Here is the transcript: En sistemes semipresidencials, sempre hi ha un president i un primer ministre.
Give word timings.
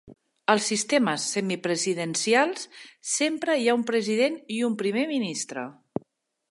En 0.51 0.59
sistemes 0.67 1.25
semipresidencials, 1.35 2.65
sempre 3.17 3.59
hi 3.61 3.69
ha 3.73 3.77
un 3.81 3.85
president 3.93 4.43
i 4.59 4.61
un 4.71 4.81
primer 4.85 5.07
ministre. 5.17 5.71